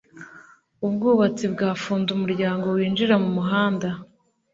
[0.87, 3.89] ubwubatsi bwafunze umuryango winjira mumuhanda